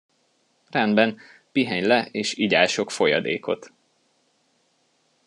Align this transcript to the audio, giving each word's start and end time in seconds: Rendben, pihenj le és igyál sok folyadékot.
Rendben, 0.71 1.19
pihenj 1.51 1.81
le 1.85 2.05
és 2.11 2.33
igyál 2.33 2.67
sok 2.67 2.91
folyadékot. 2.91 3.71